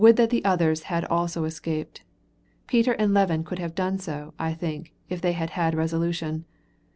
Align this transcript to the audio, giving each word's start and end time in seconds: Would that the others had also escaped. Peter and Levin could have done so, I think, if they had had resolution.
Would 0.01 0.15
that 0.15 0.31
the 0.31 0.43
others 0.43 0.85
had 0.89 1.05
also 1.05 1.43
escaped. 1.43 2.01
Peter 2.65 2.93
and 2.93 3.13
Levin 3.13 3.43
could 3.43 3.59
have 3.59 3.75
done 3.75 3.99
so, 3.99 4.33
I 4.39 4.55
think, 4.55 4.93
if 5.09 5.21
they 5.21 5.33
had 5.33 5.51
had 5.51 5.75
resolution. 5.75 6.45